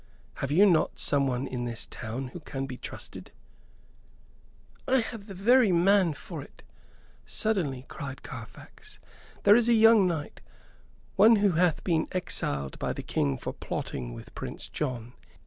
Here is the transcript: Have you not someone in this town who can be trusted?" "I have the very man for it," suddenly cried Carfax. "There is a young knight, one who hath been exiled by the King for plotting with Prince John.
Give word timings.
Have 0.37 0.49
you 0.49 0.65
not 0.65 0.97
someone 0.97 1.45
in 1.45 1.65
this 1.65 1.85
town 1.85 2.29
who 2.29 2.39
can 2.39 2.65
be 2.65 2.75
trusted?" 2.75 3.29
"I 4.87 4.99
have 4.99 5.27
the 5.27 5.35
very 5.35 5.71
man 5.71 6.13
for 6.13 6.41
it," 6.41 6.63
suddenly 7.27 7.85
cried 7.87 8.23
Carfax. 8.23 8.97
"There 9.43 9.55
is 9.55 9.69
a 9.69 9.73
young 9.75 10.07
knight, 10.07 10.41
one 11.17 11.35
who 11.35 11.51
hath 11.51 11.83
been 11.83 12.07
exiled 12.13 12.79
by 12.79 12.93
the 12.93 13.03
King 13.03 13.37
for 13.37 13.53
plotting 13.53 14.11
with 14.15 14.33
Prince 14.33 14.69
John. 14.69 15.13